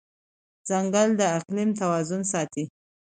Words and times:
ځنګل 0.67 1.09
د 1.19 1.21
اقلیم 1.37 1.69
توازن 1.79 2.21
ساتي. 2.31 2.65